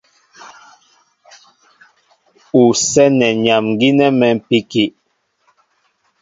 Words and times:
Ú 2.59 2.63
sɛ́nɛ 2.89 3.27
nyam 3.43 3.65
gínɛ́ 3.79 4.09
mɛ̌mpíki. 4.19 4.85